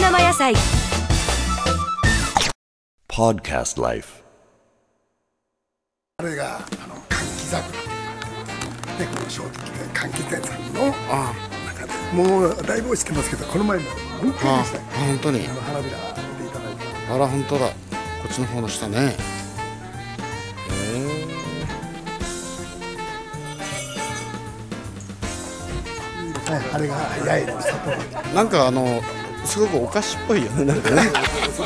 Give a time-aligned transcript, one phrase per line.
[0.00, 0.52] 生野菜。
[3.08, 4.24] Podcast Life.
[6.18, 7.72] あれがあの柑橘桜っ
[8.96, 9.52] ていうねこの正直
[9.94, 10.86] 柑橘店さんの
[11.64, 13.84] 中でもうだいぶ落ちてますけどこの前の
[14.20, 15.46] 本当にでした本当に。
[15.46, 16.84] あの花びら見ていただいて。
[17.12, 17.68] あら本当だ。
[17.68, 17.74] こ
[18.28, 19.16] っちの方の下ね
[26.46, 27.90] はいあれが八重の里。
[27.90, 27.96] ね
[28.34, 29.00] なんかあの
[29.44, 31.02] すごくお菓子っぽいよね なんかね。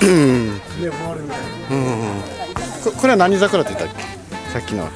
[0.00, 1.44] 回るみたいな
[2.84, 4.02] ここれは何桜って言ったっけ？
[4.52, 4.84] さっきの。
[4.84, 4.90] は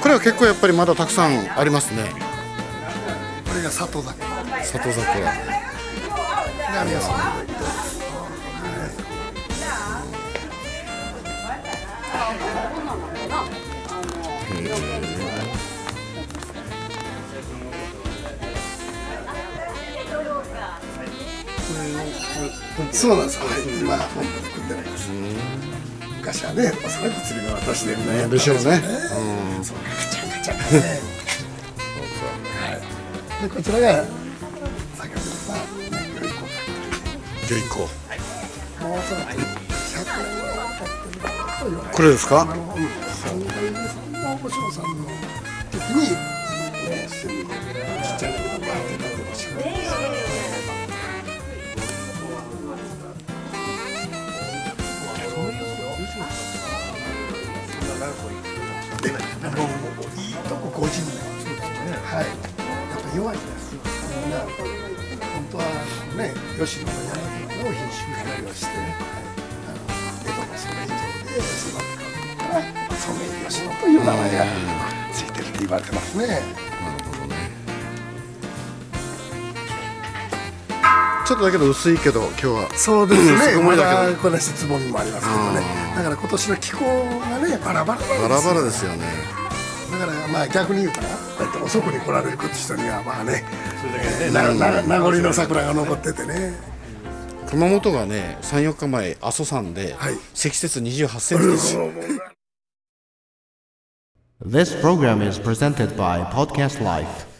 [0.00, 2.04] これは結構やっぱりまだたくさんありますね。
[3.48, 4.14] これが里桜
[4.58, 5.34] で里桜が
[7.00, 7.18] その
[22.92, 23.62] そうなんですはい。
[23.80, 25.08] 今本当に組んでないです。
[26.18, 28.62] 昔はねおそらく釣りが渡してるねでしょうね。
[28.62, 28.70] そう
[29.78, 30.62] カチャンカチャンね
[32.60, 32.76] は
[33.38, 33.42] い。
[33.42, 34.04] でこちらが
[34.96, 35.60] 先ほどさよ
[36.26, 36.46] いこ
[37.46, 37.88] じゃあ行こ
[38.84, 39.38] もうおそらく100年
[40.34, 41.92] ぐらい経ってるかなと言われう。
[41.94, 42.56] これですかあの、う。
[42.56, 42.58] ん、
[43.14, 44.90] 三代目さんの大御所さんの
[45.72, 46.12] 時に、ちっ
[48.18, 49.54] ちゃいのがバーって食べました
[62.16, 62.24] はい。
[62.24, 62.36] やっ
[63.04, 64.32] ぱ弱いですみん。
[64.32, 65.64] な本当は
[66.16, 68.96] ね吉野の山の品種改良して、はい、
[69.68, 69.84] あの
[70.24, 72.00] 江戸のソメイ場で育て
[72.38, 74.46] たからソメイヨシノという名前が
[75.12, 76.40] ついてるって言われてますねなる
[77.04, 77.36] ほどね
[81.26, 85.60] ちょっとだけど薄いけど今日はそうですねまごいだけこれ質問もありますけどね
[85.94, 86.80] だから今年の気候
[87.20, 89.35] がねバラバラなんですよバラバラですよね
[89.92, 93.44] だからまあ逆に言うたらこうやって遅くに来られる人にはまあね
[94.32, 96.54] 名残の桜が残っててね。
[97.48, 100.14] 熊本がね34日前阿蘇山ではい。
[100.34, 101.74] 積雪28センチです。
[101.76, 101.90] よ
[104.44, 107.35] This program is presented by Podcast Life.